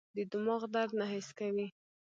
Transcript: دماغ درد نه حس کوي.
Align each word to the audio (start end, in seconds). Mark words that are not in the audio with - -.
دماغ 0.31 0.61
درد 0.73 0.91
نه 0.99 1.05
حس 1.13 1.29
کوي. 1.39 1.67